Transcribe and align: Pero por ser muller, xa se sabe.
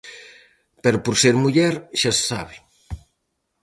Pero 0.83 0.97
por 1.05 1.15
ser 1.23 1.35
muller, 1.43 1.73
xa 1.99 2.11
se 2.17 2.23
sabe. 2.31 2.55